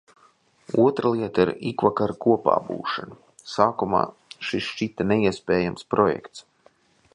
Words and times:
Otra 0.83 1.09
lieta 1.17 1.43
ir 1.43 1.51
ikvakara 1.71 2.15
kopābūšana. 2.25 3.19
Sākumā 3.57 4.01
šis 4.49 4.67
šķita 4.73 5.09
neiespējams 5.13 5.89
projekts. 5.95 6.47